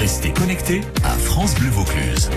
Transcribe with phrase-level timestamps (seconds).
[0.00, 2.28] Restez connectés à France Bleu Vaucluse.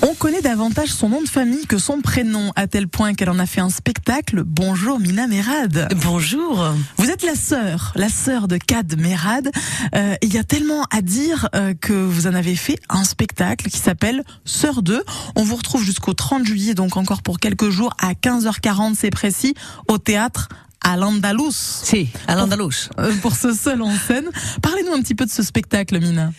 [0.00, 3.38] On connaît davantage son nom de famille que son prénom, à tel point qu'elle en
[3.38, 4.42] a fait un spectacle.
[4.44, 5.88] Bonjour Mina Merad.
[6.02, 6.66] Bonjour.
[6.96, 9.50] Vous êtes la sœur, la sœur de Kad Merad.
[9.94, 13.68] Euh, il y a tellement à dire euh, que vous en avez fait un spectacle
[13.68, 15.04] qui s'appelle Sœur 2.
[15.36, 19.54] On vous retrouve jusqu'au 30 juillet, donc encore pour quelques jours, à 15h40, c'est précis,
[19.88, 20.48] au théâtre
[20.84, 21.50] à l'Andalous.
[21.50, 22.88] Si, à l'Andalous.
[22.94, 24.28] Pour, euh, pour ce seul en scène.
[24.62, 26.32] Parlez-nous un petit peu de ce spectacle, Mina.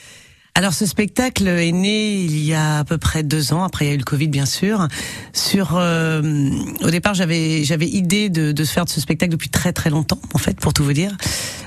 [0.58, 3.64] Alors ce spectacle est né il y a à peu près deux ans.
[3.64, 4.88] Après il y a eu le Covid bien sûr.
[5.34, 6.50] Sur euh,
[6.82, 9.90] au départ j'avais j'avais idée de, de se faire de ce spectacle depuis très très
[9.90, 11.16] longtemps en fait pour tout vous dire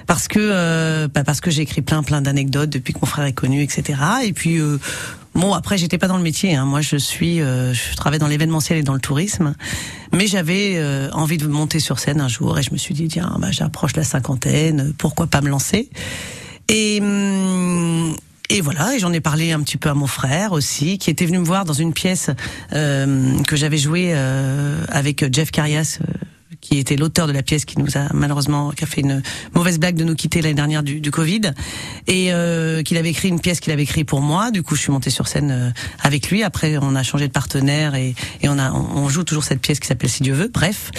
[0.07, 3.27] parce que euh, bah parce que j'ai écrit plein plein d'anecdotes depuis que mon frère
[3.27, 4.01] est connu etc.
[4.25, 4.79] Et puis euh,
[5.35, 6.57] Bon, après, j'étais pas dans le métier.
[6.57, 6.65] Hein.
[6.65, 9.55] Moi, je suis, euh, je travaille dans l'événementiel et dans le tourisme,
[10.13, 13.07] mais j'avais euh, envie de monter sur scène un jour, et je me suis dit,
[13.07, 15.91] tiens, bah, j'approche la cinquantaine, pourquoi pas me lancer?
[16.69, 18.17] Et hum,
[18.51, 21.27] et voilà, et j'en ai parlé un petit peu à mon frère aussi, qui était
[21.27, 22.31] venu me voir dans une pièce
[22.73, 26.13] euh, que j'avais jouée euh, avec Jeff Carias, euh,
[26.69, 29.23] qui était l'auteur de la pièce, qui nous a malheureusement, qui a fait une
[29.55, 31.53] mauvaise blague de nous quitter l'année dernière du, Covid,
[32.07, 34.51] et euh, qu'il avait écrit une pièce qu'il avait écrite pour moi.
[34.51, 35.71] Du coup, je suis montée sur scène euh,
[36.03, 36.43] avec lui.
[36.43, 39.81] Après, on a changé de partenaire et, et on a, on joue toujours cette pièce
[39.81, 40.51] qui s'appelle Si Dieu veut.
[40.53, 40.91] Bref,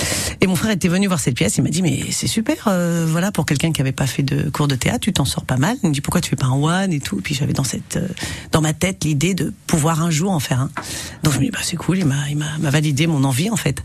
[0.42, 1.58] et mon frère était venu voir cette pièce.
[1.58, 4.50] Il m'a dit mais c'est super, euh, voilà pour quelqu'un qui avait pas fait de
[4.50, 5.78] cours de théâtre, tu t'en sors pas mal.
[5.84, 7.20] Il me dit pourquoi tu fais pas un one et tout?
[7.20, 8.08] Et puis j'avais dans cette, euh,
[8.52, 10.72] dans ma tête l'idée de pouvoir un jour en faire un.
[11.24, 12.00] Donc je me dis bah c'est cool.
[12.00, 13.84] Il m'a, il m'a validé mon envie en fait.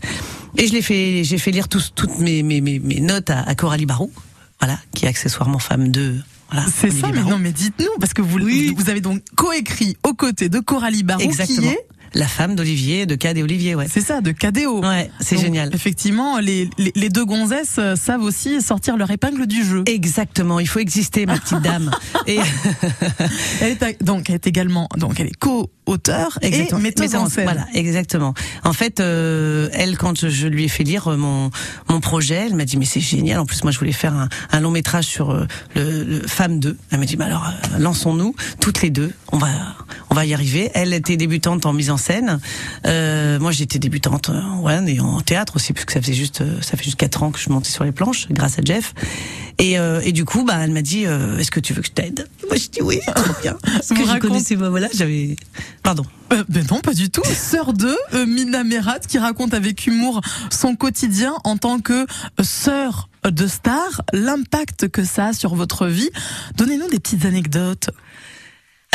[0.57, 3.41] Et je l'ai fait, j'ai fait lire tous, toutes mes, mes, mes, mes notes à,
[3.41, 4.11] à Coralie Barou,
[4.59, 6.15] voilà, qui est accessoirement femme de.
[6.51, 8.73] Voilà, c'est ça, mais non, mais dites-nous, parce que vous, oui.
[8.77, 11.61] vous avez donc coécrit aux côtés de Coralie Barou, Exactement.
[11.61, 11.79] qui est
[12.15, 13.87] la femme d'Olivier, de Cad et Olivier, ouais.
[13.89, 14.81] C'est ça, de Cadéo.
[14.81, 15.69] Ouais, c'est génial.
[15.73, 19.83] Effectivement, les, les, les, deux gonzesses savent aussi sortir leur épingle du jeu.
[19.85, 21.91] Exactement, il faut exister, ma petite dame.
[22.27, 22.39] Et
[23.61, 27.43] elle est, donc, elle est également, donc, elle est co-auteur et metteuse en scène.
[27.43, 28.33] Voilà, exactement.
[28.63, 31.51] En fait, euh, elle, quand je, je, lui ai fait lire mon,
[31.89, 33.39] mon projet, elle m'a dit, mais c'est génial.
[33.39, 35.45] En plus, moi, je voulais faire un, un long métrage sur euh,
[35.75, 36.77] le, le Femme 2.
[36.91, 39.11] Elle m'a dit, bah alors, euh, lançons-nous, toutes les deux.
[39.31, 39.49] On va,
[40.15, 40.71] on va y arriver.
[40.73, 42.39] Elle était débutante en mise en scène.
[42.87, 46.77] Euh, moi, j'étais débutante en one et en théâtre aussi, puisque ça faisait juste, ça
[46.77, 48.93] fait juste quatre ans que je montais sur les planches, grâce à Jeff.
[49.57, 51.87] Et, euh, et du coup, bah, elle m'a dit, euh, est-ce que tu veux que
[51.89, 52.29] je t'aide?
[52.47, 53.57] Moi, j'ai dit oui, trop bien.
[53.61, 55.35] Parce que je connaissais, bah, voilà, j'avais,
[55.83, 56.05] pardon.
[56.31, 57.23] Euh, ben non, pas du tout.
[57.25, 62.05] Sœur de euh, Mina Merat qui raconte avec humour son quotidien en tant que
[62.41, 66.09] sœur de star, l'impact que ça a sur votre vie.
[66.55, 67.89] Donnez-nous des petites anecdotes.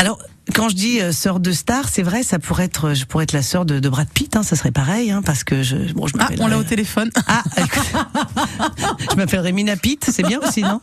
[0.01, 0.17] Alors,
[0.55, 3.33] quand je dis euh, sœur de star, c'est vrai, ça pourrait être, je pourrais être
[3.33, 6.07] la sœur de, de, Brad Pitt, hein, ça serait pareil, hein, parce que je, bon,
[6.07, 7.11] je ah, on l'a au téléphone.
[7.27, 7.43] Ah,
[9.11, 10.81] je m'appellerais Mina Pitt, c'est bien aussi, non?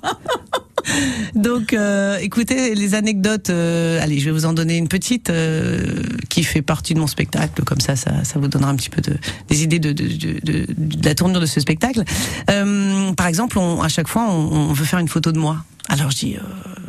[1.34, 6.04] Donc, euh, écoutez, les anecdotes, euh, allez, je vais vous en donner une petite euh,
[6.28, 9.02] qui fait partie de mon spectacle, comme ça, ça, ça vous donnera un petit peu
[9.02, 9.16] de,
[9.48, 12.04] des idées de, de, de, de la tournure de ce spectacle.
[12.50, 15.64] Euh, par exemple, on, à chaque fois, on, on, veut faire une photo de moi.
[15.88, 16.36] Alors je dis,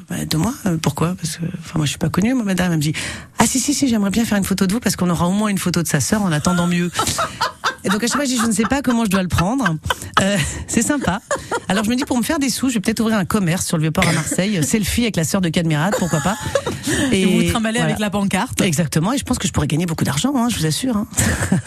[0.10, 1.16] bah, de moi, pourquoi?
[1.16, 2.72] Parce que, enfin, moi, je suis pas connue, moi, madame.
[2.72, 2.94] Elle me dit,
[3.38, 5.32] ah si, si, si, j'aimerais bien faire une photo de vous parce qu'on aura au
[5.32, 6.92] moins une photo de sa sœur en attendant mieux.
[7.84, 9.28] Et donc à chaque fois, je dis, je ne sais pas comment je dois le
[9.28, 9.76] prendre.
[10.22, 11.22] Euh, c'est sympa.
[11.68, 13.66] Alors je me dis, pour me faire des sous, je vais peut-être ouvrir un commerce
[13.66, 16.38] sur le Vieux-Port à Marseille, selfie avec la sœur de Cadmirade, pourquoi pas.
[17.12, 17.86] Et, et vous trimballez voilà.
[17.86, 18.62] avec la pancarte.
[18.62, 20.98] Exactement, et je pense que je pourrais gagner beaucoup d'argent, hein, je vous assure.
[20.98, 21.08] Hein.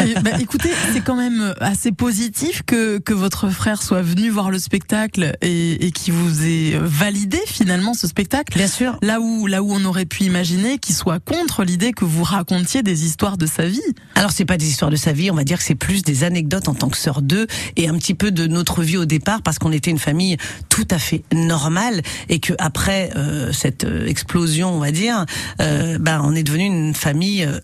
[0.01, 4.51] Et, bah, écoutez, c'est quand même assez positif que, que votre frère soit venu voir
[4.51, 8.57] le spectacle et, et qui vous ait validé finalement ce spectacle.
[8.57, 8.99] Bien sûr.
[9.03, 12.83] Là où, là où on aurait pu imaginer qu'il soit contre l'idée que vous racontiez
[12.83, 13.81] des histoires de sa vie.
[14.15, 16.25] Alors c'est pas des histoires de sa vie, on va dire que c'est plus des
[16.25, 17.47] anecdotes en tant que sœur d'eux
[17.77, 20.37] et un petit peu de notre vie au départ parce qu'on était une famille
[20.69, 25.27] tout à fait normale et que après euh, cette explosion, on va dire,
[25.61, 27.61] euh, ben on est devenu une famille euh,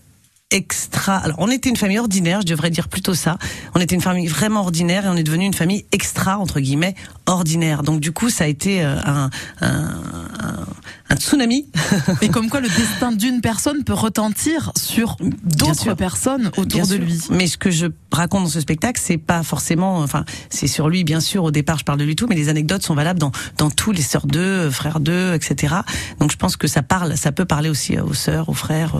[0.51, 1.17] extra.
[1.17, 3.37] Alors, on était une famille ordinaire, je devrais dire plutôt ça.
[3.75, 6.95] On était une famille vraiment ordinaire et on est devenu une famille extra entre guillemets
[7.27, 7.83] ordinaire.
[7.83, 9.29] Donc, du coup, ça a été un,
[9.61, 9.69] un,
[10.41, 10.65] un,
[11.09, 11.67] un tsunami.
[12.21, 16.87] Et comme quoi, le destin d'une personne peut retentir sur d'autres personnes autour bien de
[16.87, 16.99] sûr.
[16.99, 17.19] lui.
[17.29, 21.03] Mais ce que je raconte dans ce spectacle, c'est pas forcément, enfin, c'est sur lui,
[21.03, 21.43] bien sûr.
[21.43, 23.91] Au départ, je parle de lui tout, mais les anecdotes sont valables dans dans tous
[23.91, 25.75] les sœurs d'eux, frères d'eux, etc.
[26.19, 28.95] Donc, je pense que ça parle, ça peut parler aussi aux sœurs, aux frères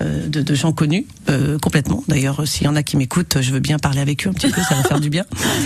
[0.00, 2.02] euh, de, de gens connus euh, complètement.
[2.08, 4.50] D'ailleurs, s'il y en a qui m'écoutent, je veux bien parler avec eux un petit
[4.50, 5.24] peu, ça va faire du bien.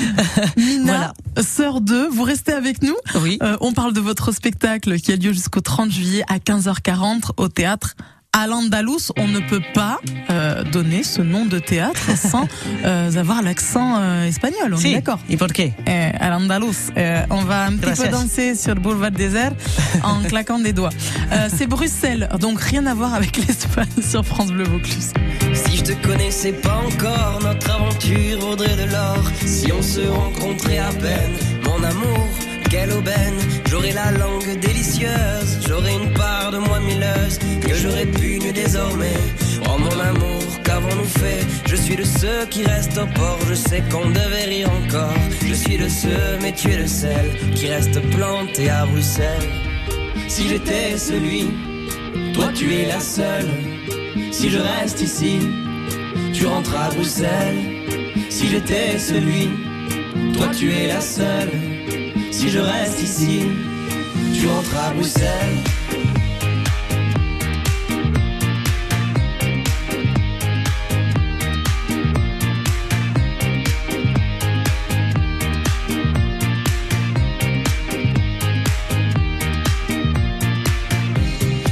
[0.56, 1.14] Mina, voilà.
[1.42, 2.96] sœur d'eux, vous restez avec nous.
[3.22, 3.38] Oui.
[3.42, 7.48] Euh, on parle de votre spectacle qui a lieu jusqu'au 30 juillet à 15h40 au
[7.48, 7.96] théâtre
[8.34, 9.98] À l'Andalous, on ne peut pas
[10.30, 12.46] euh, donner ce nom de théâtre sans
[12.84, 14.74] euh, avoir l'accent euh, espagnol.
[14.74, 14.88] On Si.
[14.88, 15.18] est d'accord.
[15.30, 15.72] ¿Y por qué?
[15.88, 19.52] Euh, à l'Andalous, euh, on va un petit peu danser sur le boulevard désert
[20.04, 20.90] en claquant des doigts.
[21.32, 25.12] Euh, c'est Bruxelles, donc rien à voir avec l'Espagne sur France Bleu Vaucluse.
[25.54, 29.18] Si je te connaissais pas encore, notre aventure vaudrait de l'or.
[29.44, 31.32] Si on se rencontrait à peine,
[31.64, 32.28] mon amour,
[32.68, 33.38] quelle aubaine.
[33.68, 39.20] J'aurais la langue délicieuse, j'aurais une part de moi milleuse que j'aurais pu nu désormais.
[39.66, 41.46] Oh mon amour, qu'avons-nous fait?
[41.66, 45.14] Je suis de ceux qui restent au port, je sais qu'on devait rire encore.
[45.46, 49.50] Je suis de ceux, mais tu es le seul qui reste planté à Bruxelles.
[50.28, 51.50] Si j'étais celui,
[52.34, 53.48] toi tu es la seule.
[54.30, 55.38] Si je reste ici,
[56.32, 57.58] tu rentres à Bruxelles.
[58.30, 59.48] Si j'étais celui,
[60.34, 61.67] toi tu es la seule.
[62.30, 63.42] Si je reste ici,
[64.34, 65.28] tu rentres à Bruxelles.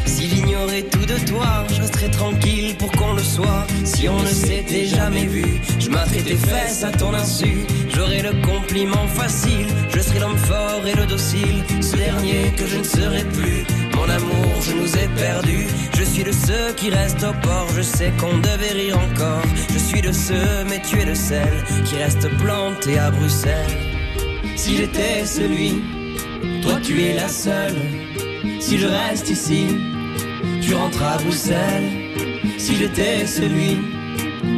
[0.06, 3.66] S'il ignorait tout de toi, je resterais tranquille pour qu'on le soit.
[3.84, 7.66] Si on ne s'était jamais vu, je m'attrais tes fesses à ton insu.
[7.96, 11.64] J'aurais le compliment facile, je serais l'homme fort et le docile.
[11.80, 13.64] Ce dernier que je ne serai plus.
[13.94, 15.66] Mon amour, je nous ai perdus.
[15.96, 19.42] Je suis de ceux qui restent au port, je sais qu'on devait rire encore.
[19.72, 23.78] Je suis de ceux, mais tu es le seul qui reste planté à Bruxelles.
[24.56, 25.82] Si j'étais celui,
[26.60, 27.80] toi tu es la seule.
[28.60, 29.68] Si je reste ici,
[30.60, 31.90] tu rentres à Bruxelles.
[32.58, 33.78] Si j'étais celui,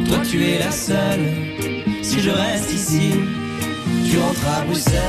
[0.09, 1.68] toi tu es la seule.
[2.01, 3.11] Si je reste ici,
[4.09, 5.01] tu rentres à Bruxelles.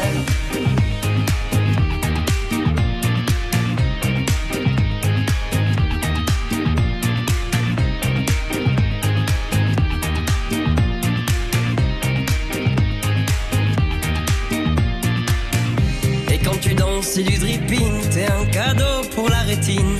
[16.33, 17.93] Et quand tu danses, c'est du dripping.
[18.13, 20.00] T'es un cadeau pour la rétine.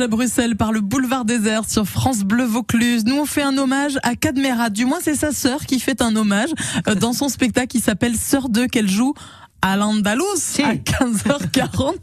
[0.00, 3.04] À Bruxelles par le boulevard désert sur France Bleu Vaucluse.
[3.04, 4.68] Nous on fait un hommage à Cadmera.
[4.68, 6.48] Du moins c'est sa sœur qui fait un hommage
[6.88, 9.14] euh, dans son spectacle qui s'appelle Sœur 2 qu'elle joue
[9.62, 10.24] à l'Andalous
[10.64, 11.94] à 15h40.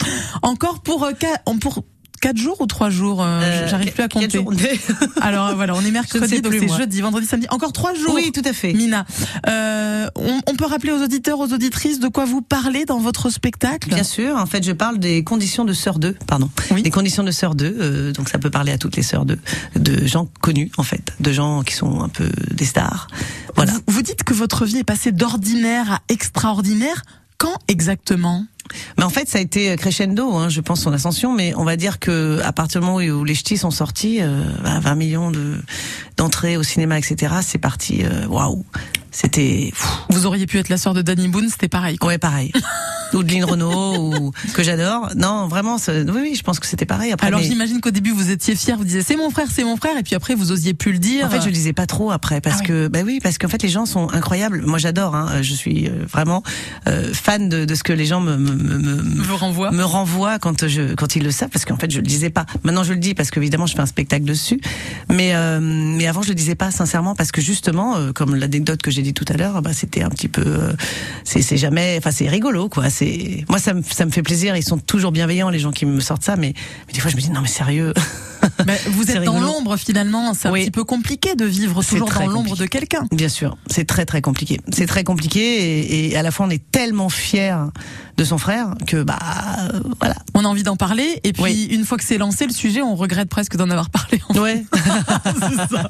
[0.41, 1.11] Encore pour euh,
[1.59, 1.83] pour
[2.21, 4.39] 4 jours ou 3 jours euh, Euh, J'arrive plus à compter.
[5.21, 7.47] Alors euh, voilà, on est mercredi donc c'est jeudi, vendredi, samedi.
[7.49, 8.13] Encore 3 jours.
[8.13, 8.73] Oui, tout à fait.
[8.73, 9.05] Mina,
[9.47, 13.29] euh, on, on peut rappeler aux auditeurs, aux auditrices de quoi vous parlez dans votre
[13.29, 13.89] spectacle?
[13.89, 16.49] Bien sûr, en fait, je parle des conditions de sœur 2, pardon.
[16.71, 16.83] Oui.
[16.83, 19.37] Des conditions de sœur 2, euh, donc ça peut parler à toutes les sœurs 2,
[19.75, 23.07] de gens connus en fait, de gens qui sont un peu des stars.
[23.55, 23.71] Voilà.
[23.73, 27.01] Vous, vous dites que votre vie est passée d'ordinaire à extraordinaire.
[27.37, 28.45] Quand exactement?
[28.97, 31.33] Mais en fait, ça a été crescendo, hein, je pense, son ascension.
[31.33, 34.43] Mais on va dire que à partir du moment où les ch'tis sont sortis, euh,
[34.63, 35.55] bah, 20 millions de
[36.17, 37.35] d'entrées au cinéma, etc.
[37.41, 38.03] C'est parti.
[38.03, 38.65] euh, Waouh,
[39.11, 39.71] c'était.
[40.09, 41.97] Vous auriez pu être la sœur de Danny Boone, c'était pareil.
[41.97, 42.09] Quoi.
[42.09, 42.51] Ouais, pareil.
[43.13, 45.09] ou de Lynn Renault, ou que j'adore.
[45.17, 47.11] Non, vraiment, oui, oui, je pense que c'était pareil.
[47.11, 49.65] Après, Alors mais- j'imagine qu'au début vous étiez fier, vous disiez c'est mon frère, c'est
[49.65, 51.25] mon frère, et puis après vous osiez plus le dire.
[51.25, 53.49] En fait, je le disais pas trop après parce Ah que bah oui, parce qu'en
[53.49, 54.63] fait les gens sont incroyables.
[54.65, 55.13] Moi, j'adore.
[55.15, 56.41] Hein, je suis euh, vraiment
[56.87, 59.71] euh, fan de, de ce que les gens me me, me, me- vous renvoie.
[59.71, 62.45] me renvoient quand je quand ils le savent parce qu'en fait je le disais pas.
[62.63, 64.61] Maintenant je le dis parce qu'évidemment je fais un spectacle dessus,
[65.09, 68.81] mais euh, mais avant je le disais pas sincèrement parce que justement euh, comme l'anecdote
[68.81, 70.73] que j'ai dit tout à l'heure, bah c'était un petit peu euh,
[71.23, 72.89] c'est jamais enfin c'est rigolo quoi.
[72.89, 74.55] C'est moi ça me ça me fait plaisir.
[74.55, 76.53] Ils sont toujours bienveillants les gens qui me sortent ça, mais,
[76.87, 77.93] mais des fois je me dis non mais sérieux.
[78.65, 82.25] Mais vous êtes dans l'ombre finalement, c'est un petit peu compliqué de vivre toujours dans
[82.25, 83.05] l'ombre de quelqu'un.
[83.11, 84.59] Bien sûr, c'est très très compliqué.
[84.73, 87.69] C'est très compliqué et, et à la fois on est tellement fier
[88.17, 89.19] de son frère que bah
[89.71, 90.15] euh, voilà.
[90.33, 91.67] On a envie d'en parler, et puis Oui.
[91.71, 94.19] une fois que c'est lancé le sujet, on regrette presque d'en avoir parlé.
[94.29, 94.63] en Ouais.
[95.69, 95.89] Ça.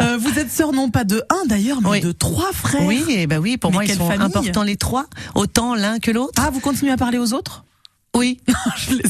[0.00, 2.00] Euh, vous êtes sœur non pas de un d'ailleurs, mais Oui.
[2.00, 2.82] de trois Trois frères.
[2.86, 4.24] Oui, et bah oui, pour Mais moi ils sont famille.
[4.26, 6.34] importants les trois, autant l'un que l'autre.
[6.36, 7.64] Ah, vous continuez à parler aux autres?
[8.14, 8.40] Oui.
[8.76, 9.02] Je les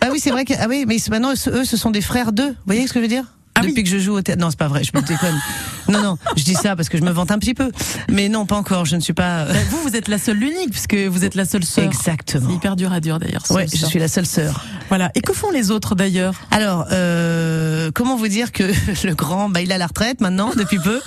[0.00, 2.50] Ah oui, c'est vrai que ah oui, mais maintenant eux ce sont des frères d'eux.
[2.50, 3.24] Vous voyez ce que je veux dire?
[3.54, 3.82] Ah Depuis oui.
[3.84, 4.40] que je joue au théâtre.
[4.40, 5.34] Non, c'est pas vrai, je me déconne.
[5.88, 7.70] non, non, je dis ça parce que je me vante un petit peu.
[8.10, 9.44] Mais non, pas encore, je ne suis pas.
[9.46, 11.84] Bah, Vous, vous êtes la seule l'unique, puisque vous êtes la seule sœur.
[11.84, 12.50] C'est Exactement.
[12.54, 13.46] hyper dur à dire d'ailleurs.
[13.46, 14.64] Seule je suis la seule sœur.
[14.88, 15.10] Voilà.
[15.14, 16.34] Et que font les autres d'ailleurs?
[16.50, 18.64] Alors, euh, comment vous dire que
[19.06, 21.00] le grand, bah, il est à la retraite maintenant depuis peu.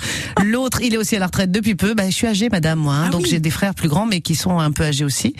[0.44, 1.94] L'autre, il est aussi à la retraite depuis peu.
[1.94, 2.94] Bah, je suis âgée, madame, moi.
[2.94, 3.04] hein.
[3.06, 3.28] Ah donc oui.
[3.30, 5.34] j'ai des frères plus grands, mais qui sont un peu âgés aussi.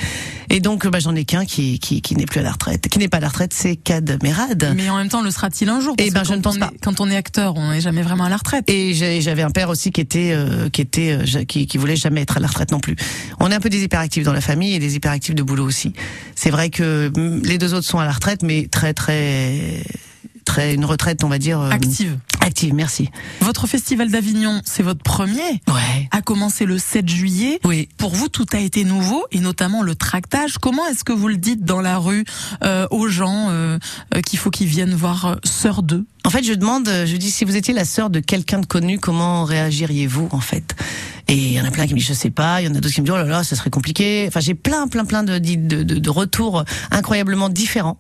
[0.50, 2.98] Et donc, bah, j'en ai qu'un qui, qui, qui n'est plus à la retraite, qui
[2.98, 4.72] n'est pas à la retraite, c'est Cad Merad.
[4.76, 5.94] Mais en même temps, le sera-t-il un jour?
[5.96, 6.66] Parce Eh ben, que je ne pense pas.
[6.74, 8.64] est- quand on est acteur, on n'est jamais vraiment à la retraite.
[8.68, 12.20] Et j'ai- j'avais un père aussi qui était euh, qui était euh, qui, voulait jamais
[12.20, 12.96] être à la retraite non plus.
[13.40, 15.94] On est un peu des hyperactifs dans la famille et des hyperactifs de boulot aussi.
[16.34, 19.82] C'est vrai que mm, les deux autres sont à la retraite, mais très très
[20.44, 22.18] très une retraite on va dire euh, Active.
[22.40, 22.74] active.
[22.74, 23.08] Merci.
[23.40, 26.08] Votre festival d'Avignon, c'est votre premier Ouais.
[26.10, 27.60] a commencé le 7 juillet.
[27.64, 27.88] Oui.
[27.98, 30.58] Pour vous, tout a été nouveau, et notamment le tractage.
[30.58, 32.24] Comment est-ce que vous le dites dans la rue
[32.64, 33.78] euh, aux gens euh,
[34.26, 37.56] qu'il faut qu'ils viennent voir Sœur 2 En fait, je demande, je dis, si vous
[37.56, 40.74] étiez la sœur de quelqu'un de connu, comment réagiriez-vous en fait?
[41.32, 42.60] Et il y en a plein qui me disent, je sais pas.
[42.60, 44.26] Il y en a d'autres qui me disent, oh là là, ça serait compliqué.
[44.28, 47.96] Enfin, j'ai plein, plein, plein de, de, de, de retours incroyablement différents,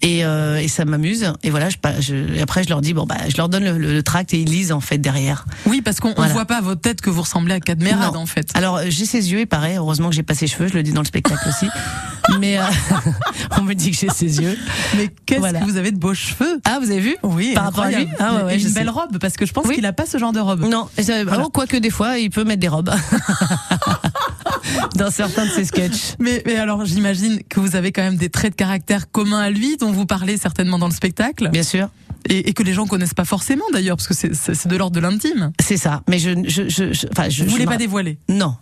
[0.00, 1.32] et, euh, et ça m'amuse.
[1.44, 3.78] Et voilà, je, je, et après, je leur dis, bon bah, je leur donne le,
[3.78, 5.44] le, le tract et ils lisent en fait derrière.
[5.66, 6.32] Oui, parce qu'on on Voilà.
[6.32, 8.50] voit pas à votre tête que vous ressemblez à Cadmerade, en fait.
[8.54, 9.76] Alors, euh, j'ai ses yeux, il paraît.
[9.76, 10.66] Heureusement que j'ai pas ses cheveux.
[10.66, 11.66] Je le dis dans le spectacle aussi.
[12.40, 12.62] Mais euh,
[13.58, 14.58] on me dit que j'ai ses yeux.
[14.96, 15.60] Mais qu'est-ce Voilà.
[15.60, 18.08] que vous avez de beaux cheveux Ah, vous avez vu Oui, Par rapport à lui.
[18.18, 18.90] Ah ouais, une belle sais.
[18.90, 19.76] robe, parce que je pense Oui.
[19.76, 20.62] qu'il a pas ce genre de robe.
[20.64, 21.42] Non, Voilà.
[21.44, 22.90] oh, quoique des fois, il peut mettre des robes
[24.96, 26.14] dans certains de ses sketchs.
[26.18, 29.50] Mais, mais alors, j'imagine que vous avez quand même des traits de caractère communs à
[29.50, 31.88] lui, dont vous parlez certainement dans le spectacle, Bien sûr,
[32.28, 35.00] et, et que les gens connaissent pas forcément d'ailleurs, parce que c'est- de l'ordre de
[35.00, 35.52] l'intime.
[35.60, 36.02] c'est ça.
[36.08, 38.56] Mais je, je, je, je- enfin, je, Vous voulez pas dévoiler Non,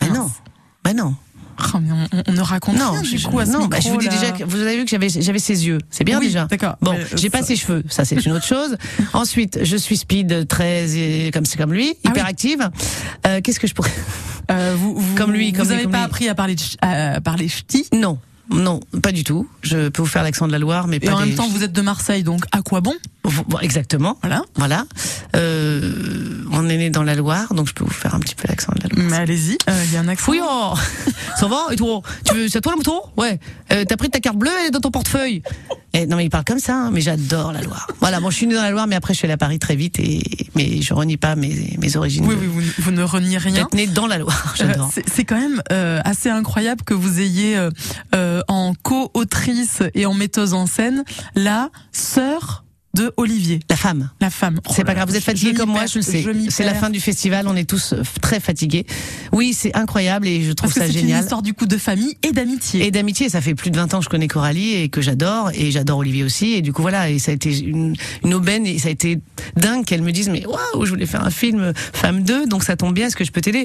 [0.00, 0.30] Ah non,
[0.84, 1.14] bah non.
[1.74, 3.88] Oh, mais on, on- ne raconte Non, rien, du coup à ce non, bah, je
[3.88, 4.12] vous dis là.
[4.12, 5.78] déjà que vous avez vu que j'avais j'avais ses yeux.
[5.90, 6.44] C'est bien Oui, déjà.
[6.46, 6.76] d'accord.
[6.80, 8.76] Bon, euh, j'ai pas ses cheveux, ça c'est une autre chose.
[9.12, 12.10] Ensuite, je suis speed très euh, comme c'est comme lui, Ah oui.
[12.10, 12.70] hyperactive.
[13.26, 13.90] Euh, Qu'est-ce que je pourrais
[14.50, 16.04] Euh, vous, vous, Comme lui, comme vous lui, avez comme pas lui.
[16.06, 18.18] appris à parler, de à parler ch'ti, Non,
[18.50, 19.46] non, pas du tout.
[19.62, 21.64] Je peux vous faire l'accent de la Loire, mais et pas en même temps vous
[21.64, 22.94] êtes de Marseille, donc à quoi bon?
[23.46, 24.18] Bon, exactement.
[24.22, 24.42] Voilà.
[24.56, 24.84] Voilà.
[25.36, 28.48] Euh, on est né dans la Loire, donc je peux vous faire un petit peu
[28.48, 29.10] l'accent de la Loire.
[29.10, 30.24] Mais allez-y, euh, il y a un accent.
[30.24, 30.74] Fouillon
[31.38, 32.00] Ça va Et toi?
[32.24, 33.00] Tu veux, C'est toi le mouton?
[33.16, 33.38] Ouais.
[33.72, 35.42] Euh, T'as pris ta carte bleue, elle est dans ton portefeuille?
[35.94, 37.86] Et, non mais il parle comme ça, hein, mais j'adore la Loire.
[38.00, 39.58] Voilà, bon je suis né dans la Loire, mais après je suis allé à Paris
[39.58, 40.22] très vite, et
[40.54, 42.26] mais je renie pas mes, mes origines.
[42.26, 43.54] Oui, de- oui, vous, vous ne reniez rien.
[43.54, 44.90] D'être né dans la Loire, Euh, j'adore.
[44.92, 47.70] c'est c'est quand même euh, assez incroyable que vous ayez euh,
[48.14, 51.04] euh, en co-autrice et en metteuse en scène
[51.34, 52.64] la sœur
[52.98, 54.10] de Olivier, la femme.
[54.20, 54.60] la femme.
[54.68, 56.24] Oh C'est pas là, grave, vous êtes fatigué comme moi, je le sais.
[56.50, 58.86] C'est la fin du festival, on est tous euh, très fatigués.
[59.32, 61.22] Oui, c'est incroyable et je trouve Parce que ça c'est une génial.
[61.22, 62.84] histoire du coup de famille et d'amitié.
[62.86, 65.50] Et d'amitié, ça fait plus de 20 ans que je connais Coralie et que j'adore
[65.54, 68.66] et j'adore Olivier aussi et du coup voilà et ça a été une, une aubaine
[68.66, 69.18] et ça a été
[69.56, 72.76] dingue qu'elle me dise mais waouh je voulais faire un film Femme 2 donc ça
[72.76, 73.64] tombe bien est-ce que je peux t'aider?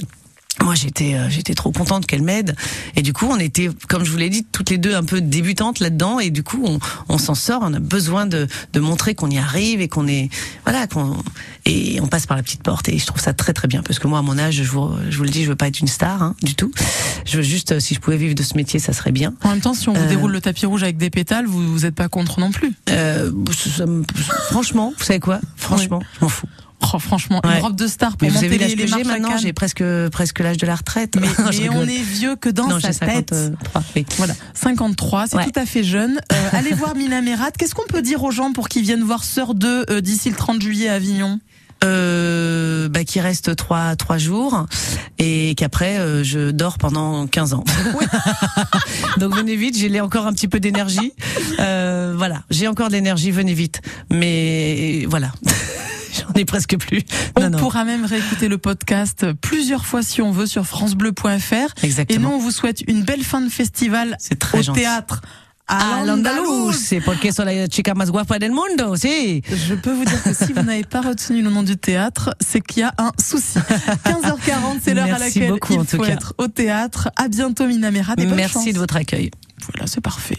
[0.62, 2.56] Moi j'étais euh, j'étais trop contente qu'elle m'aide.
[2.96, 5.20] Et du coup on était comme je vous l'ai dit toutes les deux un peu
[5.22, 6.20] débutantes là-dedans.
[6.20, 6.80] Et du coup on,
[7.10, 7.62] on s'en sort.
[7.64, 10.30] On a besoin de, de montrer qu'on y arrive et qu'on est
[10.66, 11.18] voilà qu'on
[11.66, 12.88] et on passe par la petite porte.
[12.90, 13.82] Et je trouve ça très très bien.
[13.84, 15.68] Parce que moi à mon âge je vous, je vous le dis je veux pas
[15.68, 16.72] être une star hein, du tout.
[17.26, 19.34] Je veux juste euh, si je pouvais vivre de ce métier ça serait bien.
[19.44, 21.72] En même temps, si on vous Euh, déroule le tapis rouge avec des pétales, vous
[21.72, 22.74] vous êtes pas contre non plus.
[22.90, 23.32] Euh,
[23.76, 24.04] ça me-
[24.50, 25.40] franchement, vous savez quoi?
[25.56, 26.48] Franchement, je m'en fous.
[26.94, 27.58] Oh, franchement, Ouais.
[27.58, 30.66] une robe de star pour Mais monter les, marches maintenant, j'ai presque presque l'âge de
[30.66, 31.16] la retraite.
[31.20, 31.28] Mais,
[31.72, 33.34] on est vieux que dans non, sa tête.
[33.34, 33.84] 53.
[33.96, 34.06] Oui.
[34.18, 35.46] Voilà, 53, c'est Ouais.
[35.46, 36.20] tout à fait jeune.
[36.32, 37.52] Euh, allez voir Mina Merat.
[37.52, 40.36] Qu'est-ce qu'on peut dire aux gens pour qu'ils viennent voir Sœur 2 euh, d'ici le
[40.36, 41.40] 30 juillet à Avignon?
[41.84, 44.68] Euh, bah, qui reste trois trois jours
[45.20, 47.66] et qu'après euh, je dors pendant 15 ans.
[49.18, 51.12] Donc venez vite, j'ai encore un petit peu d'énergie.
[51.60, 53.82] Euh, voilà, j'ai encore de l'énergie, venez vite.
[54.10, 55.32] Mais voilà.
[56.28, 57.02] J'en ai presque plus.
[57.38, 61.54] On Non, pourra même réécouter le podcast plusieurs fois si on veut sur francebleu.fr.
[61.82, 62.30] Et Exactement.
[62.30, 64.82] nous, on vous souhaite une belle fin de festival C'est très au gentil.
[64.82, 65.22] théâtre
[65.68, 69.42] À l'Andalous, c'est porque soy la chica más guapa del mundo, si.
[69.50, 72.60] Je peux vous dire que si vous n'avez pas retenu le nom du théâtre, c'est
[72.60, 73.60] qu'il y a un souci.
[74.06, 77.10] 15h40, c'est l'heure à laquelle beaucoup, il faut être au théâtre.
[77.16, 77.92] À bientôt, Mina et
[78.26, 79.32] bonne Merci de votre accueil.
[79.72, 80.36] Voilà, c'est parfait.